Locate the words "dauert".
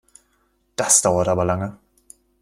1.03-1.27